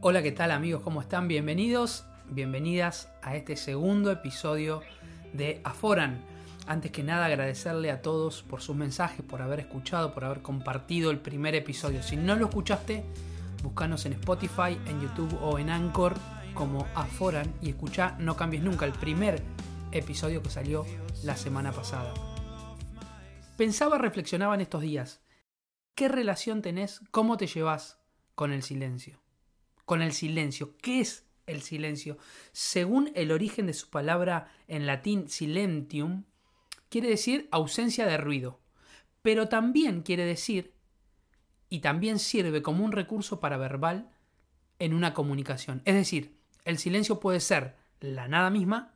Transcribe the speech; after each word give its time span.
Hola, 0.00 0.22
¿qué 0.22 0.30
tal 0.30 0.52
amigos? 0.52 0.82
¿Cómo 0.84 1.00
están? 1.00 1.26
Bienvenidos, 1.26 2.04
bienvenidas 2.30 3.10
a 3.20 3.34
este 3.34 3.56
segundo 3.56 4.12
episodio 4.12 4.80
de 5.32 5.60
Aforan. 5.64 6.24
Antes 6.68 6.92
que 6.92 7.02
nada 7.02 7.26
agradecerle 7.26 7.90
a 7.90 8.00
todos 8.00 8.44
por 8.44 8.60
sus 8.62 8.76
mensajes, 8.76 9.26
por 9.26 9.42
haber 9.42 9.58
escuchado, 9.58 10.14
por 10.14 10.24
haber 10.24 10.40
compartido 10.40 11.10
el 11.10 11.18
primer 11.18 11.56
episodio. 11.56 12.04
Si 12.04 12.14
no 12.14 12.36
lo 12.36 12.46
escuchaste, 12.46 13.02
búscanos 13.64 14.06
en 14.06 14.12
Spotify, 14.12 14.78
en 14.86 15.00
YouTube 15.00 15.36
o 15.42 15.58
en 15.58 15.68
Anchor 15.68 16.14
como 16.54 16.86
Aforan 16.94 17.52
y 17.60 17.70
escucha 17.70 18.14
No 18.20 18.36
cambies 18.36 18.62
nunca, 18.62 18.86
el 18.86 18.92
primer 18.92 19.42
episodio 19.90 20.44
que 20.44 20.50
salió 20.50 20.86
la 21.24 21.36
semana 21.36 21.72
pasada. 21.72 22.14
Pensaba, 23.56 23.98
reflexionaba 23.98 24.54
en 24.54 24.60
estos 24.60 24.80
días. 24.80 25.22
¿Qué 25.96 26.06
relación 26.06 26.62
tenés, 26.62 27.00
cómo 27.10 27.36
te 27.36 27.48
llevas 27.48 27.98
con 28.36 28.52
el 28.52 28.62
silencio? 28.62 29.20
Con 29.88 30.02
el 30.02 30.12
silencio. 30.12 30.76
¿Qué 30.76 31.00
es 31.00 31.24
el 31.46 31.62
silencio? 31.62 32.18
Según 32.52 33.10
el 33.14 33.32
origen 33.32 33.66
de 33.66 33.72
su 33.72 33.88
palabra 33.88 34.52
en 34.68 34.86
latín 34.86 35.30
silentium, 35.30 36.24
quiere 36.90 37.08
decir 37.08 37.48
ausencia 37.50 38.06
de 38.06 38.18
ruido, 38.18 38.60
pero 39.22 39.48
también 39.48 40.02
quiere 40.02 40.26
decir, 40.26 40.74
y 41.70 41.80
también 41.80 42.18
sirve 42.18 42.60
como 42.60 42.84
un 42.84 42.92
recurso 42.92 43.40
para 43.40 43.56
verbal 43.56 44.10
en 44.78 44.92
una 44.92 45.14
comunicación. 45.14 45.80
Es 45.86 45.94
decir, 45.94 46.36
el 46.66 46.76
silencio 46.76 47.18
puede 47.18 47.40
ser 47.40 47.74
la 48.00 48.28
nada 48.28 48.50
misma, 48.50 48.92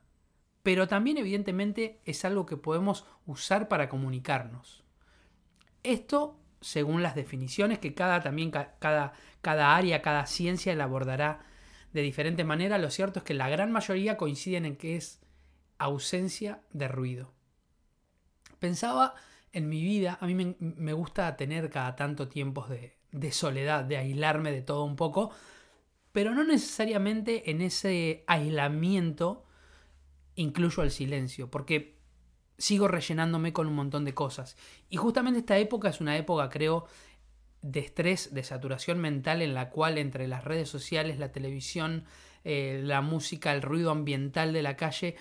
pero 0.63 0.89
también 0.89 1.17
evidentemente 1.17 2.03
es 2.05 2.23
algo 2.27 2.45
que 2.45 2.59
podemos 2.59 3.07
usar 3.25 3.67
para 3.67 3.89
comunicarnos. 3.89 4.85
Esto 5.83 6.39
según 6.63 7.03
las 7.03 7.15
definiciones 7.15 7.79
que 7.79 7.95
cada, 7.95 8.21
también, 8.23 8.51
cada, 8.51 9.13
cada 9.43 9.77
área, 9.77 10.01
cada 10.01 10.27
ciencia 10.27 10.75
la 10.75 10.85
abordará 10.85 11.41
de 11.93 12.01
diferente 12.01 12.45
manera, 12.45 12.79
lo 12.79 12.91
cierto 12.91 13.19
es 13.19 13.25
que 13.25 13.35
la 13.35 13.51
gran 13.51 13.71
mayoría 13.71 14.17
coinciden 14.17 14.65
en 14.65 14.77
que 14.77 14.97
es 14.97 15.21
ausencia 15.79 16.63
de 16.73 16.89
ruido. 16.89 17.33
Pensaba 18.59 19.15
en 19.53 19.69
mi 19.69 19.83
vida, 19.83 20.17
a 20.21 20.27
mí 20.27 20.35
me, 20.59 20.93
gusta 20.95 21.37
tener 21.37 21.69
cada 21.69 21.95
tanto 21.97 22.29
tiempos 22.29 22.71
de, 22.71 22.97
de 23.11 23.33
soledad, 23.33 23.85
de 23.85 23.99
aislarme 23.99 24.53
de 24.53 24.63
todo 24.63 24.85
un 24.85 24.97
poco, 24.97 25.31
pero 26.13 26.35
no 26.35 26.45
necesariamente 26.45 27.51
en 27.51 27.61
ese 27.61 28.25
aislamiento 28.27 29.45
incluyo 30.35 30.83
el 30.83 30.91
silencio, 30.91 31.51
porque 31.51 31.99
sigo 32.59 32.89
rellenándome 32.89 33.53
con 33.53 33.67
un 33.67 33.75
montón 33.75 34.05
de 34.05 34.15
cosas. 34.15 34.57
Y 34.89 34.97
justamente 34.97 35.41
esta 35.41 35.59
época 35.59 35.89
es 35.89 36.01
una 36.01 36.17
época, 36.17 36.49
creo, 36.49 36.87
de 37.63 37.81
estrés, 37.81 38.35
de 38.35 38.43
saturación 38.43 39.01
mental 39.01 39.41
en 39.41 39.55
la 39.55 39.71
cual 39.71 39.99
entre 39.99 40.29
las 40.29 40.45
redes 40.45 40.69
sociales, 40.69 41.19
la 41.19 41.33
televisión, 41.33 42.05
eh, 42.45 42.81
la 42.85 43.01
música, 43.01 43.53
el 43.53 43.63
ruido 43.63 43.91
ambiental 43.91 44.53
de 44.53 44.63
la 44.63 44.77
calle, 44.77 45.17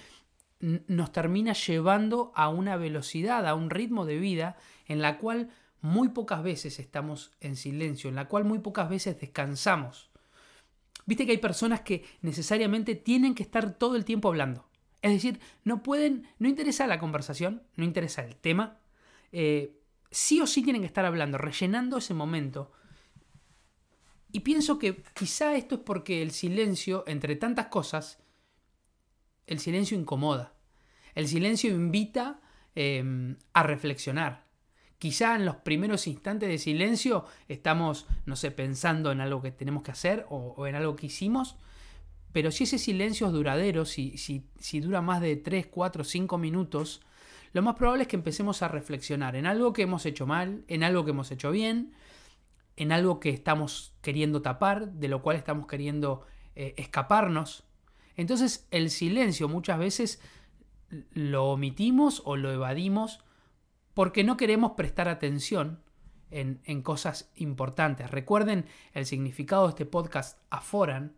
nos 0.60 1.12
termina 1.12 1.54
llevando 1.54 2.32
a 2.36 2.50
una 2.50 2.78
velocidad, 2.78 3.48
a 3.48 3.56
un 3.56 3.70
ritmo 3.70 4.06
de 4.06 4.18
vida 4.18 4.58
en 4.86 5.02
la 5.02 5.18
cual 5.18 5.50
muy 5.82 6.10
pocas 6.10 6.44
veces 6.44 6.80
estamos 6.80 7.32
en 7.40 7.56
silencio, 7.56 8.10
en 8.10 8.16
la 8.16 8.28
cual 8.28 8.46
muy 8.46 8.60
pocas 8.60 8.90
veces 8.90 9.20
descansamos. 9.20 10.12
Viste 11.06 11.26
que 11.26 11.32
hay 11.32 11.38
personas 11.40 11.82
que 11.82 12.06
necesariamente 12.22 12.96
tienen 12.96 13.34
que 13.34 13.44
estar 13.44 13.74
todo 13.74 13.96
el 13.96 14.06
tiempo 14.06 14.30
hablando. 14.30 14.71
Es 15.02 15.12
decir, 15.12 15.40
no 15.64 15.82
pueden, 15.82 16.28
no 16.38 16.48
interesa 16.48 16.86
la 16.88 17.00
conversación, 17.00 17.64
no 17.76 17.84
interesa 17.84 18.24
el 18.24 18.36
tema. 18.36 18.80
Eh, 19.32 19.80
sí 20.12 20.42
o 20.42 20.48
sí 20.48 20.62
tienen 20.62 20.82
que 20.84 20.88
estar 20.88 21.06
hablando, 21.06 21.38
rellenando 21.38 21.98
ese 21.98 22.14
momento. 22.14 22.72
Y 24.32 24.42
pienso 24.42 24.78
que 24.78 25.04
quizá 25.14 25.56
esto 25.56 25.76
es 25.76 25.82
porque 25.82 26.22
el 26.22 26.32
silencio, 26.32 27.04
entre 27.08 27.36
tantas 27.36 27.68
cosas, 27.68 28.20
el 29.48 29.60
silencio 29.60 29.98
incomoda. 29.98 30.54
El 31.16 31.28
silencio 31.28 31.72
invita 31.72 32.40
em, 32.76 33.38
a 33.54 33.64
reflexionar. 33.64 34.46
Quizá 35.00 35.36
en 35.36 35.46
los 35.46 35.58
primeros 35.58 36.06
instantes 36.06 36.48
de 36.48 36.60
silencio 36.60 37.26
estamos, 37.48 38.06
no 38.26 38.36
sé, 38.36 38.52
pensando 38.52 39.12
en 39.12 39.20
algo 39.20 39.42
que 39.42 39.52
tenemos 39.52 39.82
que 39.84 39.92
hacer 39.92 40.28
o, 40.30 40.54
o 40.56 40.68
en 40.68 40.76
algo 40.76 40.96
que 40.96 41.08
hicimos, 41.08 41.58
pero 42.34 42.52
si 42.52 42.64
ese 42.64 42.78
silencio 42.78 43.28
es 43.28 43.34
duradero, 43.34 43.86
si, 43.86 44.18
si, 44.18 44.80
dura 44.80 45.02
más 45.02 45.22
de 45.22 45.36
3, 45.36 45.68
4, 45.68 46.04
5 46.04 46.38
minutos, 46.38 47.02
lo 47.54 47.62
más 47.62 47.76
probable 47.76 48.04
es 48.04 48.08
que 48.08 48.16
empecemos 48.16 48.62
a 48.62 48.70
reflexionar 48.70 49.36
en 49.36 49.46
algo 49.46 49.74
que 49.74 49.82
hemos 49.82 50.06
hecho 50.06 50.26
mal, 50.26 50.64
en 50.68 50.84
algo 50.84 51.04
que 51.04 51.12
hemos 51.12 51.32
hecho 51.32 51.52
bien, 51.52 51.94
en 52.78 52.92
algo 52.92 53.20
que 53.20 53.30
estamos 53.30 53.94
queriendo 54.02 54.42
tapar, 54.42 54.94
de 54.94 55.10
lo 55.10 55.22
cual 55.22 55.36
estamos 55.36 55.68
queriendo 55.68 56.26
eh, 56.56 56.74
escaparnos. 56.78 57.64
Entonces 58.16 58.68
el 58.72 58.90
silencio 58.90 59.50
muchas 59.50 59.78
veces 59.78 60.22
lo 61.14 61.46
omitimos 61.48 62.22
o 62.26 62.38
lo 62.38 62.52
evadimos 62.52 63.20
porque 63.94 64.24
no 64.24 64.38
queremos 64.38 64.74
prestar 64.74 65.10
atención 65.10 65.82
en, 66.30 66.62
en 66.64 66.82
cosas 66.82 67.30
importantes. 67.36 68.10
Recuerden 68.10 68.66
el 68.94 69.06
significado 69.06 69.64
de 69.64 69.70
este 69.70 69.86
podcast 69.86 70.40
aforan, 70.50 71.14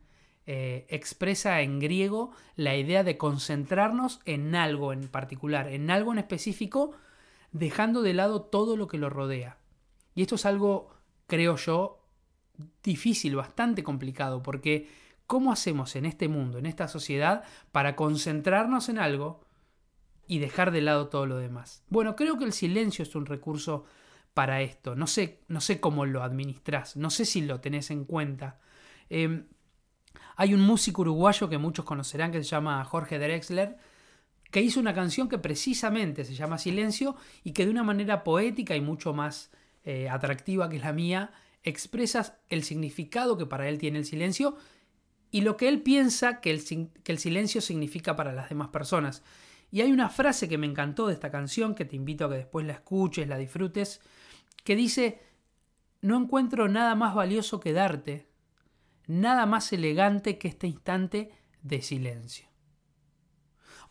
eh, 0.45 0.85
expresa 0.89 1.61
en 1.61 1.79
griego 1.79 2.31
la 2.55 2.75
idea 2.75 3.03
de 3.03 3.17
concentrarnos 3.17 4.19
en 4.25 4.55
algo 4.55 4.91
en 4.91 5.07
particular, 5.07 5.67
en 5.67 5.89
algo 5.89 6.11
en 6.11 6.19
específico, 6.19 6.91
dejando 7.51 8.01
de 8.01 8.13
lado 8.13 8.41
todo 8.41 8.75
lo 8.75 8.87
que 8.87 8.97
lo 8.97 9.09
rodea. 9.09 9.57
Y 10.15 10.21
esto 10.21 10.35
es 10.35 10.45
algo, 10.45 10.89
creo 11.27 11.55
yo, 11.55 12.03
difícil, 12.83 13.35
bastante 13.35 13.83
complicado, 13.83 14.43
porque 14.43 14.89
¿cómo 15.27 15.51
hacemos 15.51 15.95
en 15.95 16.05
este 16.05 16.27
mundo, 16.27 16.57
en 16.57 16.65
esta 16.65 16.87
sociedad, 16.87 17.43
para 17.71 17.95
concentrarnos 17.95 18.89
en 18.89 18.99
algo 18.99 19.41
y 20.27 20.39
dejar 20.39 20.71
de 20.71 20.81
lado 20.81 21.07
todo 21.07 21.25
lo 21.25 21.37
demás? 21.37 21.83
Bueno, 21.89 22.15
creo 22.15 22.37
que 22.37 22.45
el 22.45 22.53
silencio 22.53 23.03
es 23.03 23.15
un 23.15 23.25
recurso 23.25 23.85
para 24.33 24.61
esto. 24.61 24.95
No 24.95 25.07
sé, 25.07 25.41
no 25.47 25.61
sé 25.61 25.79
cómo 25.79 26.05
lo 26.05 26.23
administras, 26.23 26.97
no 26.97 27.09
sé 27.09 27.25
si 27.25 27.41
lo 27.41 27.61
tenés 27.61 27.91
en 27.91 28.05
cuenta. 28.05 28.59
Em, 29.09 29.45
hay 30.35 30.53
un 30.53 30.61
músico 30.61 31.01
uruguayo 31.01 31.49
que 31.49 31.57
muchos 31.57 31.85
conocerán 31.85 32.31
que 32.31 32.43
se 32.43 32.49
llama 32.49 32.83
Jorge 32.85 33.19
Drexler, 33.19 33.77
que 34.51 34.61
hizo 34.61 34.79
una 34.79 34.93
canción 34.93 35.29
que 35.29 35.37
precisamente 35.37 36.25
se 36.25 36.35
llama 36.35 36.57
Silencio 36.57 37.15
y 37.43 37.53
que 37.53 37.65
de 37.65 37.71
una 37.71 37.83
manera 37.83 38.23
poética 38.23 38.75
y 38.75 38.81
mucho 38.81 39.13
más 39.13 39.51
eh, 39.83 40.09
atractiva 40.09 40.69
que 40.69 40.79
la 40.79 40.93
mía, 40.93 41.31
expresa 41.63 42.39
el 42.49 42.63
significado 42.63 43.37
que 43.37 43.45
para 43.45 43.67
él 43.67 43.77
tiene 43.77 43.99
el 43.99 44.05
silencio 44.05 44.57
y 45.31 45.41
lo 45.41 45.57
que 45.57 45.67
él 45.67 45.81
piensa 45.81 46.39
que 46.39 46.51
el, 46.51 46.63
que 47.03 47.11
el 47.11 47.17
silencio 47.17 47.61
significa 47.61 48.15
para 48.15 48.33
las 48.33 48.49
demás 48.49 48.67
personas. 48.67 49.23
Y 49.71 49.81
hay 49.81 49.91
una 49.91 50.09
frase 50.09 50.47
que 50.47 50.59
me 50.59 50.67
encantó 50.67 51.07
de 51.07 51.13
esta 51.13 51.31
canción, 51.31 51.73
que 51.73 51.85
te 51.85 51.95
invito 51.95 52.25
a 52.25 52.29
que 52.29 52.35
después 52.35 52.65
la 52.67 52.73
escuches, 52.73 53.27
la 53.27 53.39
disfrutes, 53.39 54.01
que 54.63 54.75
dice, 54.75 55.19
no 56.01 56.15
encuentro 56.15 56.67
nada 56.67 56.93
más 56.93 57.15
valioso 57.15 57.59
que 57.59 57.73
darte, 57.73 58.27
nada 59.07 59.45
más 59.45 59.71
elegante 59.73 60.37
que 60.37 60.47
este 60.47 60.67
instante 60.67 61.31
de 61.61 61.81
silencio. 61.81 62.47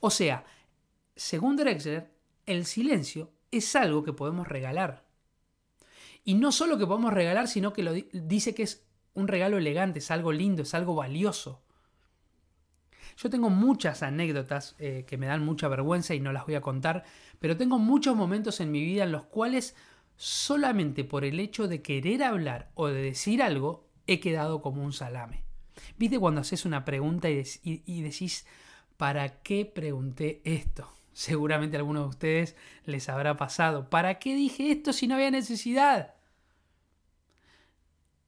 O 0.00 0.10
sea, 0.10 0.44
según 1.14 1.56
Drexler, 1.56 2.12
el 2.46 2.66
silencio 2.66 3.32
es 3.50 3.76
algo 3.76 4.02
que 4.02 4.12
podemos 4.12 4.48
regalar. 4.48 5.04
Y 6.24 6.34
no 6.34 6.52
solo 6.52 6.78
que 6.78 6.86
podemos 6.86 7.12
regalar, 7.12 7.48
sino 7.48 7.72
que 7.72 7.82
lo 7.82 7.92
dice 7.92 8.54
que 8.54 8.62
es 8.62 8.86
un 9.14 9.28
regalo 9.28 9.58
elegante, 9.58 9.98
es 9.98 10.10
algo 10.10 10.32
lindo, 10.32 10.62
es 10.62 10.74
algo 10.74 10.94
valioso. 10.94 11.62
Yo 13.16 13.28
tengo 13.28 13.50
muchas 13.50 14.02
anécdotas 14.02 14.74
eh, 14.78 15.04
que 15.06 15.18
me 15.18 15.26
dan 15.26 15.44
mucha 15.44 15.68
vergüenza 15.68 16.14
y 16.14 16.20
no 16.20 16.32
las 16.32 16.46
voy 16.46 16.54
a 16.54 16.60
contar, 16.60 17.04
pero 17.38 17.56
tengo 17.56 17.78
muchos 17.78 18.16
momentos 18.16 18.60
en 18.60 18.70
mi 18.70 18.82
vida 18.82 19.04
en 19.04 19.12
los 19.12 19.24
cuales 19.24 19.76
solamente 20.16 21.04
por 21.04 21.24
el 21.24 21.40
hecho 21.40 21.68
de 21.68 21.82
querer 21.82 22.22
hablar 22.22 22.70
o 22.74 22.88
de 22.88 23.02
decir 23.02 23.42
algo, 23.42 23.88
he 24.12 24.20
quedado 24.20 24.62
como 24.62 24.82
un 24.82 24.92
salame. 24.92 25.44
¿Viste 25.98 26.18
cuando 26.18 26.40
haces 26.40 26.64
una 26.64 26.84
pregunta 26.84 27.28
y, 27.30 28.02
decís, 28.02 28.46
¿para 28.96 29.42
qué 29.42 29.64
pregunté 29.64 30.40
esto? 30.44 30.88
Seguramente 31.12 31.76
a 31.76 31.80
algunos 31.80 32.04
de 32.04 32.08
ustedes 32.08 32.56
les 32.84 33.08
habrá 33.08 33.36
pasado. 33.36 33.90
¿Para 33.90 34.18
qué 34.18 34.34
dije 34.34 34.70
esto 34.70 34.92
si 34.92 35.06
no 35.06 35.14
había 35.14 35.30
necesidad? 35.30 36.14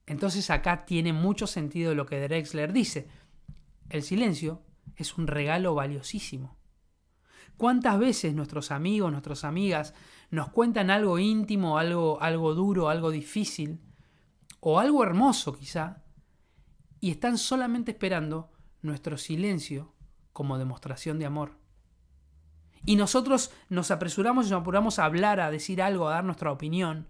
Entonces 0.06 0.50
acá 0.50 0.84
tiene 0.84 1.12
mucho 1.12 1.46
sentido 1.46 1.94
lo 1.94 2.04
que 2.04 2.20
Drexler 2.20 2.72
dice. 2.72 3.08
El 3.88 4.02
silencio 4.02 4.60
es 4.96 5.16
un 5.16 5.26
regalo 5.26 5.75
valiosísimo. 5.75 6.56
¿Cuántas 7.56 7.98
veces 7.98 8.34
nuestros 8.34 8.70
amigos, 8.70 9.12
nuestras 9.12 9.44
amigas 9.44 9.94
nos 10.30 10.50
cuentan 10.50 10.90
algo 10.90 11.19
íntimo, 11.19 11.78
algo, 11.78 12.20
algo 12.20 12.54
duro, 12.54 12.88
algo 12.88 13.10
difícil? 13.10 13.80
O 14.66 14.78
algo 14.78 15.02
hermoso 15.02 15.52
quizá, 15.52 16.02
y 16.99 17.11
están 17.11 17.37
solamente 17.37 17.90
esperando 17.90 18.50
nuestro 18.81 19.19
silencio 19.19 19.94
como 20.32 20.56
demostración 20.56 21.19
de 21.19 21.26
amor. 21.26 21.58
Y 22.87 22.96
nosotros 22.96 23.52
nos 23.69 23.90
apresuramos 23.90 24.46
y 24.46 24.50
nos 24.50 24.62
apuramos 24.62 24.99
a 24.99 25.05
hablar, 25.05 25.38
a 25.38 25.50
decir 25.50 25.82
algo, 25.82 26.08
a 26.08 26.14
dar 26.14 26.25
nuestra 26.25 26.50
opinión, 26.50 27.08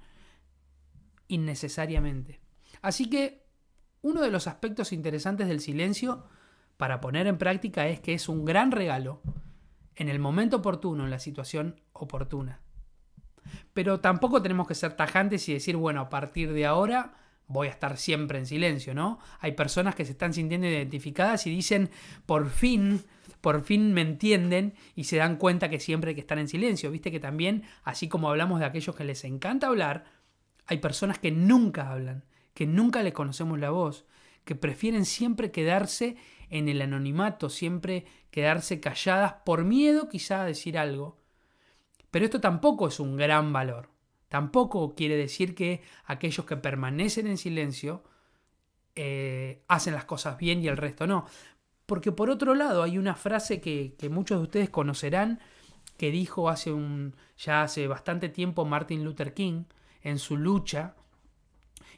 innecesariamente. 1.29 2.41
Así 2.83 3.09
que 3.09 3.47
uno 4.03 4.21
de 4.21 4.33
los 4.33 4.49
aspectos 4.49 4.93
interesantes 4.93 5.47
del 5.47 5.61
silencio 5.61 6.27
para 6.77 7.01
poner 7.01 7.29
en 7.29 7.39
práctica 7.39 7.87
es 7.87 8.01
que 8.01 8.15
es 8.15 8.29
un 8.29 8.45
gran 8.45 8.73
regalo 8.73 9.23
en 9.95 10.09
el 10.09 10.19
momento 10.19 10.57
oportuno, 10.57 11.05
en 11.05 11.11
la 11.11 11.21
situación 11.21 11.81
oportuna. 11.93 12.63
Pero 13.73 14.01
tampoco 14.01 14.43
tenemos 14.43 14.67
que 14.67 14.75
ser 14.75 14.97
tajantes 14.97 15.49
y 15.49 15.53
decir, 15.53 15.77
bueno, 15.77 16.01
a 16.01 16.09
partir 16.09 16.53
de 16.53 16.67
ahora 16.67 17.21
voy 17.47 17.69
a 17.69 17.71
estar 17.71 17.97
siempre 17.97 18.39
en 18.39 18.47
silencio, 18.47 18.95
¿no? 18.95 19.19
Hay 19.41 19.53
personas 19.53 19.95
que 19.95 20.05
se 20.05 20.13
están 20.13 20.33
sintiendo 20.33 20.67
identificadas 20.67 21.47
y 21.47 21.51
dicen, 21.51 21.91
por 22.27 22.51
fin, 22.51 23.03
por 23.41 23.63
fin 23.63 23.93
me 23.93 24.01
entienden 24.01 24.75
y 24.95 25.05
se 25.05 25.17
dan 25.17 25.37
cuenta 25.37 25.69
que 25.69 25.81
siempre 25.81 26.11
hay 26.11 26.15
que 26.15 26.21
estar 26.21 26.39
en 26.39 26.49
silencio. 26.49 26.91
Viste 26.91 27.11
que 27.11 27.21
también, 27.21 27.65
así 27.83 28.09
como 28.09 28.31
hablamos 28.31 28.61
de 28.61 28.67
aquellos 28.67 28.97
que 28.97 29.05
les 29.05 29.25
encanta 29.25 29.67
hablar, 29.67 30.05
hay 30.67 30.79
personas 30.79 31.19
que 31.19 31.31
nunca 31.31 31.91
hablan, 31.91 32.25
que 32.55 32.67
nunca 32.67 33.03
les 33.03 33.13
conocemos 33.13 33.59
la 33.59 33.71
voz, 33.71 34.07
que 34.45 34.55
prefieren 34.55 35.05
siempre 35.05 35.51
quedarse 35.51 36.17
en 36.51 36.69
el 36.69 36.81
anonimato, 36.83 37.51
siempre 37.51 38.07
quedarse 38.31 38.81
calladas 38.81 39.35
por 39.45 39.65
miedo 39.65 40.09
quizá 40.09 40.43
a 40.43 40.47
decir 40.47 40.79
algo. 40.79 41.19
Pero 42.11 42.27
esto 42.27 42.41
tampoco 42.41 42.89
es 42.89 43.01
un 43.01 43.17
gran 43.17 43.53
valor. 43.53 43.94
Tampoco 44.29 44.95
quiere 44.95 45.17
decir 45.17 45.55
que 45.55 45.83
aquellos 46.05 46.45
que 46.47 46.57
permanecen 46.57 47.27
en 47.27 47.39
silencio 47.39 48.03
eh, 48.95 49.63
hacen 49.69 49.95
las 49.95 50.05
cosas 50.05 50.39
bien 50.39 50.63
y 50.63 50.69
el 50.69 50.77
resto 50.77 51.07
no. 51.07 51.27
Porque 51.87 52.13
por 52.13 52.31
otro 52.31 52.55
lado 52.55 52.83
hay 52.83 52.99
una 52.99 53.15
frase 53.15 53.61
que, 53.61 53.95
que 53.99 54.09
muchos 54.09 54.39
de 54.39 54.45
ustedes 54.45 54.71
conocerán 54.71 55.41
que 55.97 56.11
dijo 56.11 56.49
hace 56.49 56.73
un, 56.73 57.15
ya 57.37 57.63
hace 57.63 57.87
bastante 57.87 58.29
tiempo 58.29 58.65
Martin 58.65 59.05
Luther 59.05 59.35
King 59.35 59.65
en 60.03 60.19
su 60.19 60.37
lucha 60.37 60.97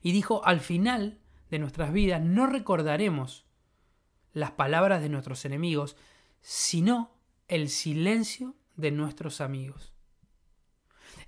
y 0.02 0.12
dijo 0.12 0.44
al 0.44 0.60
final 0.60 1.18
de 1.50 1.58
nuestras 1.58 1.92
vidas 1.92 2.22
no 2.22 2.46
recordaremos 2.46 3.46
las 4.32 4.50
palabras 4.50 5.00
de 5.00 5.08
nuestros 5.08 5.44
enemigos, 5.46 5.96
sino 6.42 7.10
el 7.48 7.70
silencio 7.70 8.54
de 8.76 8.90
nuestros 8.90 9.40
amigos. 9.40 9.95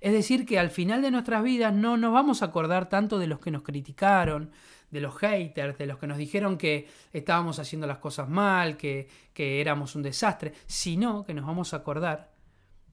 Es 0.01 0.13
decir, 0.13 0.45
que 0.45 0.59
al 0.59 0.69
final 0.69 1.01
de 1.01 1.11
nuestras 1.11 1.43
vidas 1.43 1.73
no 1.73 1.97
nos 1.97 2.13
vamos 2.13 2.41
a 2.41 2.45
acordar 2.45 2.87
tanto 2.87 3.19
de 3.19 3.27
los 3.27 3.39
que 3.39 3.51
nos 3.51 3.63
criticaron, 3.63 4.51
de 4.91 5.01
los 5.01 5.15
haters, 5.17 5.77
de 5.77 5.85
los 5.85 5.99
que 5.99 6.07
nos 6.07 6.17
dijeron 6.17 6.57
que 6.57 6.87
estábamos 7.11 7.59
haciendo 7.59 7.85
las 7.85 7.99
cosas 7.99 8.29
mal, 8.29 8.77
que, 8.77 9.07
que 9.33 9.61
éramos 9.61 9.95
un 9.95 10.01
desastre, 10.01 10.53
sino 10.67 11.25
que 11.25 11.33
nos 11.33 11.45
vamos 11.45 11.73
a 11.73 11.77
acordar 11.77 12.31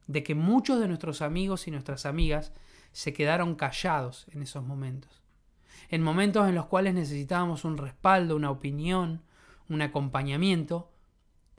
de 0.06 0.22
que 0.22 0.34
muchos 0.34 0.80
de 0.80 0.88
nuestros 0.88 1.22
amigos 1.22 1.66
y 1.68 1.70
nuestras 1.70 2.06
amigas 2.06 2.52
se 2.92 3.12
quedaron 3.12 3.54
callados 3.54 4.26
en 4.32 4.42
esos 4.42 4.64
momentos. 4.64 5.22
En 5.88 6.02
momentos 6.02 6.48
en 6.48 6.54
los 6.54 6.66
cuales 6.66 6.94
necesitábamos 6.94 7.64
un 7.64 7.78
respaldo, 7.78 8.36
una 8.36 8.50
opinión, 8.50 9.22
un 9.68 9.80
acompañamiento, 9.82 10.90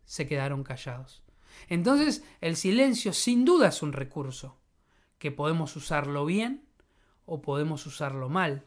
se 0.06 0.28
quedaron 0.28 0.64
callados. 0.64 1.24
Entonces, 1.70 2.24
el 2.42 2.56
silencio 2.56 3.14
sin 3.14 3.46
duda 3.46 3.70
es 3.70 3.82
un 3.82 3.94
recurso 3.94 4.58
que 5.18 5.32
podemos 5.32 5.76
usarlo 5.76 6.26
bien 6.26 6.66
o 7.26 7.42
podemos 7.42 7.86
usarlo 7.86 8.30
mal. 8.30 8.64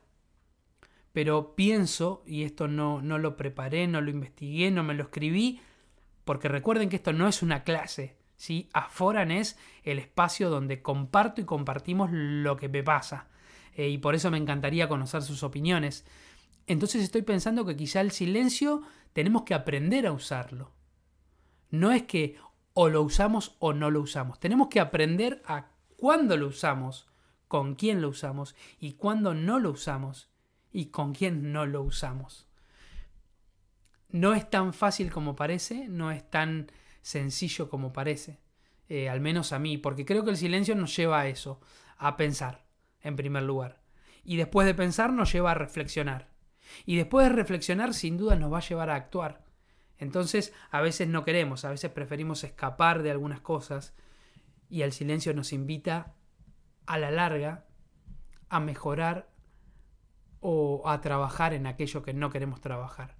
Pero 1.13 1.57
pienso, 1.57 2.23
y 2.27 2.45
esto 2.45 2.69
no, 2.69 3.03
no 3.03 3.19
lo 3.19 3.37
preparé, 3.37 3.87
no 3.89 4.01
lo 4.01 4.11
investigué, 4.11 4.71
no 4.71 4.85
me 4.85 4.95
lo 4.95 5.05
escribí, 5.05 5.61
porque 6.25 6.49
recuerden 6.49 6.89
que 6.89 6.97
esto 6.97 7.13
no 7.13 7.27
es 7.27 7.43
una 7.43 7.65
clase, 7.65 8.17
¿sí? 8.37 8.69
Aforan 8.73 9.31
es 9.31 9.59
el 9.83 9.99
espacio 9.99 10.51
donde 10.51 10.83
comparto 10.83 11.41
y 11.41 11.45
compartimos 11.45 12.11
lo 12.13 12.57
que 12.57 12.69
me 12.69 12.83
pasa. 12.83 13.29
Eh, 13.75 13.89
y 13.89 13.99
por 13.99 14.15
eso 14.15 14.31
me 14.31 14.39
encantaría 14.39 14.89
conocer 14.89 15.23
sus 15.23 15.43
opiniones. 15.43 16.05
Entonces 16.67 17.03
estoy 17.03 17.23
pensando 17.23 17.65
que 17.65 17.77
quizá 17.77 18.01
el 18.01 18.13
silencio 18.13 18.83
tenemos 19.13 19.43
que 19.43 19.55
aprender 19.55 20.07
a 20.07 20.13
usarlo. 20.13 20.73
No 21.71 21.91
es 21.91 22.05
que 22.05 22.37
o 22.75 22.89
lo 22.89 23.03
usamos 23.03 23.57
o 23.59 23.73
no 23.73 23.91
lo 23.91 24.01
usamos. 24.01 24.39
Tenemos 24.39 24.69
que 24.69 24.81
aprender 24.81 25.43
a 25.45 25.70
cuándo 26.01 26.39
lo 26.39 26.47
usamos, 26.47 27.07
con 27.47 27.75
quién 27.75 28.01
lo 28.01 28.09
usamos 28.09 28.57
y 28.79 28.95
cuándo 28.95 29.35
no 29.35 29.59
lo 29.59 29.71
usamos 29.71 30.31
y 30.73 30.87
con 30.87 31.13
quién 31.13 31.53
no 31.53 31.67
lo 31.67 31.83
usamos. 31.83 32.49
No 34.09 34.33
es 34.33 34.49
tan 34.49 34.73
fácil 34.73 35.13
como 35.13 35.37
parece, 35.37 35.89
no 35.89 36.11
es 36.11 36.29
tan 36.29 36.73
sencillo 37.03 37.69
como 37.69 37.93
parece, 37.93 38.41
eh, 38.89 39.11
al 39.11 39.21
menos 39.21 39.53
a 39.53 39.59
mí, 39.59 39.77
porque 39.77 40.07
creo 40.07 40.25
que 40.25 40.31
el 40.31 40.39
silencio 40.39 40.75
nos 40.75 40.97
lleva 40.97 41.21
a 41.21 41.29
eso, 41.29 41.61
a 41.99 42.17
pensar, 42.17 42.65
en 43.03 43.17
primer 43.17 43.43
lugar. 43.43 43.83
Y 44.25 44.37
después 44.37 44.67
de 44.67 44.75
pensar 44.75 45.13
nos 45.13 45.31
lleva 45.31 45.51
a 45.51 45.55
reflexionar. 45.55 46.31
Y 46.87 46.97
después 46.97 47.29
de 47.29 47.35
reflexionar 47.35 47.93
sin 47.93 48.17
duda 48.17 48.37
nos 48.37 48.51
va 48.51 48.59
a 48.59 48.67
llevar 48.67 48.89
a 48.89 48.95
actuar. 48.95 49.45
Entonces 49.99 50.55
a 50.71 50.81
veces 50.81 51.09
no 51.09 51.25
queremos, 51.25 51.67
a 51.67 51.71
veces 51.71 51.91
preferimos 51.91 52.43
escapar 52.43 53.03
de 53.03 53.11
algunas 53.11 53.41
cosas 53.41 53.93
y 54.71 54.83
el 54.83 54.93
silencio 54.93 55.35
nos 55.35 55.53
invita 55.53 56.15
a 56.87 56.97
la 56.97 57.11
larga 57.11 57.67
a 58.49 58.61
mejorar 58.61 59.29
o 60.41 60.89
a 60.89 61.01
trabajar 61.01 61.53
en 61.53 61.67
aquello 61.67 62.03
que 62.03 62.15
no 62.15 62.31
queremos 62.31 62.61
trabajar. 62.61 63.17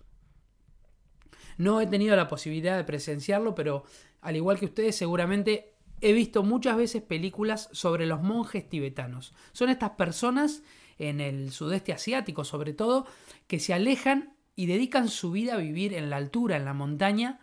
No 1.59 1.81
he 1.81 1.87
tenido 1.87 2.17
la 2.17 2.29
posibilidad 2.29 2.77
de 2.77 2.85
presenciarlo, 2.85 3.55
pero 3.55 3.85
al 4.23 4.37
igual 4.37 4.59
que 4.59 4.65
ustedes 4.65 4.97
seguramente 4.97 5.75
he 6.01 6.13
visto 6.13 6.43
muchas 6.43 6.77
veces 6.77 7.03
películas 7.03 7.69
sobre 7.73 8.07
los 8.07 8.23
monjes 8.23 8.69
tibetanos. 8.69 9.35
Son 9.53 9.69
estas 9.69 9.91
personas 9.91 10.63
en 10.99 11.21
el 11.21 11.51
sudeste 11.51 11.93
asiático 11.93 12.45
sobre 12.45 12.73
todo 12.73 13.07
que 13.47 13.61
se 13.61 13.75
alejan 13.75 14.37
y 14.57 14.67
dedican 14.67 15.09
su 15.09 15.31
vida 15.31 15.55
a 15.55 15.59
vivir 15.59 15.95
en 15.95 16.11
la 16.11 16.17
altura, 16.17 16.57
en 16.57 16.65
la 16.65 16.75
montaña, 16.75 17.41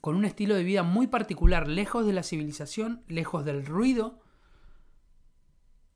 con 0.00 0.16
un 0.16 0.24
estilo 0.24 0.54
de 0.54 0.64
vida 0.64 0.82
muy 0.82 1.06
particular, 1.06 1.68
lejos 1.68 2.06
de 2.06 2.12
la 2.12 2.22
civilización, 2.22 3.04
lejos 3.08 3.44
del 3.44 3.64
ruido, 3.64 4.20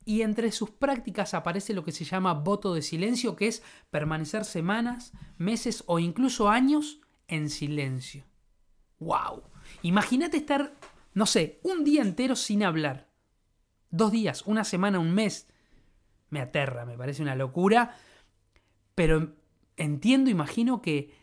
y 0.09 0.23
entre 0.23 0.53
sus 0.53 0.71
prácticas 0.71 1.35
aparece 1.35 1.75
lo 1.75 1.85
que 1.85 1.93
se 1.93 2.07
llama 2.07 2.33
voto 2.33 2.73
de 2.73 2.81
silencio, 2.81 3.37
que 3.37 3.47
es 3.47 3.63
permanecer 3.91 4.47
semanas, 4.47 5.13
meses 5.37 5.85
o 5.87 5.99
incluso 5.99 6.49
años 6.49 7.03
en 7.27 7.51
silencio. 7.51 8.25
¡Wow! 9.01 9.43
Imagínate 9.83 10.39
estar, 10.39 10.73
no 11.13 11.27
sé, 11.27 11.61
un 11.63 11.85
día 11.85 12.01
entero 12.01 12.37
sin 12.37 12.63
hablar. 12.65 13.11
Dos 13.91 14.11
días, 14.11 14.45
una 14.47 14.65
semana, 14.65 14.99
un 14.99 15.13
mes. 15.13 15.47
Me 16.31 16.41
aterra, 16.41 16.87
me 16.87 16.97
parece 16.97 17.21
una 17.21 17.35
locura. 17.35 17.95
Pero 18.95 19.37
entiendo, 19.77 20.31
imagino 20.31 20.81
que, 20.81 21.15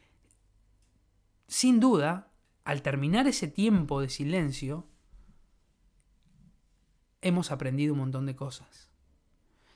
sin 1.48 1.80
duda, 1.80 2.32
al 2.66 2.82
terminar 2.82 3.28
ese 3.28 3.48
tiempo 3.48 4.02
de 4.02 4.10
silencio, 4.10 4.88
hemos 7.22 7.52
aprendido 7.52 7.94
un 7.94 8.00
montón 8.00 8.26
de 8.26 8.36
cosas. 8.36 8.90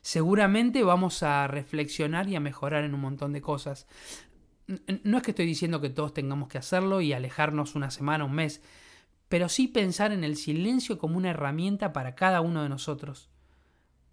Seguramente 0.01 0.83
vamos 0.83 1.23
a 1.23 1.47
reflexionar 1.47 2.27
y 2.27 2.35
a 2.35 2.39
mejorar 2.39 2.83
en 2.83 2.95
un 2.95 3.01
montón 3.01 3.31
de 3.31 3.41
cosas. 3.41 3.87
No 5.03 5.17
es 5.17 5.23
que 5.23 5.31
estoy 5.31 5.45
diciendo 5.45 5.81
que 5.81 5.89
todos 5.89 6.13
tengamos 6.13 6.47
que 6.47 6.57
hacerlo 6.57 7.01
y 7.01 7.13
alejarnos 7.13 7.75
una 7.75 7.91
semana, 7.91 8.25
un 8.25 8.33
mes, 8.33 8.61
pero 9.27 9.49
sí 9.49 9.67
pensar 9.67 10.11
en 10.11 10.23
el 10.23 10.35
silencio 10.35 10.97
como 10.97 11.17
una 11.17 11.29
herramienta 11.29 11.93
para 11.93 12.15
cada 12.15 12.41
uno 12.41 12.63
de 12.63 12.69
nosotros, 12.69 13.29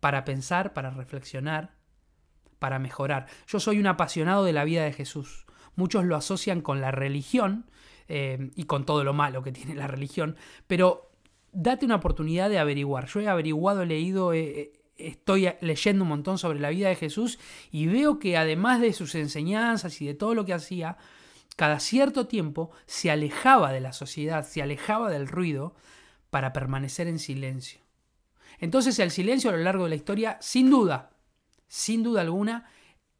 para 0.00 0.24
pensar, 0.24 0.74
para 0.74 0.90
reflexionar, 0.90 1.74
para 2.58 2.78
mejorar. 2.78 3.26
Yo 3.46 3.58
soy 3.58 3.78
un 3.78 3.86
apasionado 3.86 4.44
de 4.44 4.52
la 4.52 4.64
vida 4.64 4.84
de 4.84 4.92
Jesús. 4.92 5.46
Muchos 5.76 6.04
lo 6.04 6.16
asocian 6.16 6.60
con 6.60 6.80
la 6.80 6.90
religión, 6.90 7.70
eh, 8.08 8.50
y 8.54 8.64
con 8.64 8.84
todo 8.84 9.04
lo 9.04 9.12
malo 9.12 9.42
que 9.42 9.52
tiene 9.52 9.74
la 9.74 9.86
religión, 9.86 10.36
pero 10.66 11.10
date 11.52 11.86
una 11.86 11.96
oportunidad 11.96 12.50
de 12.50 12.58
averiguar. 12.58 13.06
Yo 13.06 13.20
he 13.20 13.28
averiguado, 13.28 13.82
he 13.82 13.86
leído, 13.86 14.32
estoy 14.98 15.48
leyendo 15.60 16.04
un 16.04 16.10
montón 16.10 16.38
sobre 16.38 16.60
la 16.60 16.70
vida 16.70 16.88
de 16.88 16.96
Jesús 16.96 17.38
y 17.70 17.86
veo 17.86 18.18
que 18.18 18.36
además 18.36 18.80
de 18.80 18.92
sus 18.92 19.14
enseñanzas 19.14 20.00
y 20.00 20.06
de 20.06 20.14
todo 20.14 20.34
lo 20.34 20.44
que 20.44 20.54
hacía, 20.54 20.98
cada 21.56 21.80
cierto 21.80 22.26
tiempo 22.26 22.70
se 22.86 23.10
alejaba 23.10 23.72
de 23.72 23.80
la 23.80 23.92
sociedad, 23.92 24.46
se 24.46 24.62
alejaba 24.62 25.10
del 25.10 25.26
ruido 25.26 25.74
para 26.30 26.52
permanecer 26.52 27.08
en 27.08 27.18
silencio. 27.18 27.80
Entonces 28.58 28.98
el 28.98 29.10
silencio 29.10 29.50
a 29.50 29.54
lo 29.54 29.62
largo 29.62 29.84
de 29.84 29.90
la 29.90 29.96
historia, 29.96 30.38
sin 30.40 30.70
duda, 30.70 31.10
sin 31.68 32.02
duda 32.02 32.20
alguna, 32.20 32.68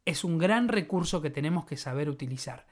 es 0.05 0.25
un 0.25 0.39
gran 0.39 0.69
recurso 0.69 1.21
que 1.21 1.31
tenemos 1.31 1.67
que 1.67 1.77
saber 1.77 2.09
utilizar 2.09 2.67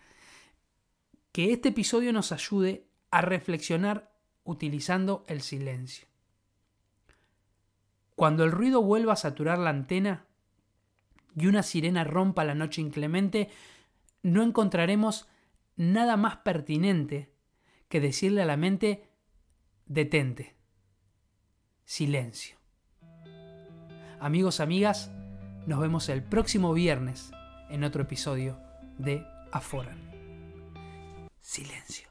que 1.34 1.52
este 1.52 1.70
episodio 1.70 2.12
nos 2.12 2.30
ayude 2.30 2.86
a 3.10 3.20
reflexionar 3.20 4.12
utilizando 4.44 5.24
el 5.26 5.40
silencio. 5.40 6.06
Cuando 8.14 8.44
el 8.44 8.52
ruido 8.52 8.80
vuelva 8.82 9.14
a 9.14 9.16
saturar 9.16 9.58
la 9.58 9.70
antena 9.70 10.26
y 11.34 11.48
una 11.48 11.64
sirena 11.64 12.04
rompa 12.04 12.44
la 12.44 12.54
noche 12.54 12.80
inclemente, 12.80 13.50
no 14.22 14.44
encontraremos 14.44 15.26
nada 15.74 16.16
más 16.16 16.36
pertinente 16.36 17.34
que 17.88 18.00
decirle 18.00 18.42
a 18.42 18.46
la 18.46 18.56
mente, 18.56 19.08
detente, 19.86 20.54
silencio. 21.84 22.58
Amigos, 24.20 24.60
amigas, 24.60 25.10
nos 25.66 25.80
vemos 25.80 26.08
el 26.10 26.22
próximo 26.22 26.72
viernes 26.74 27.32
en 27.70 27.82
otro 27.82 28.02
episodio 28.02 28.56
de 28.98 29.26
Aforan. 29.50 30.13
Silencio. 31.44 32.08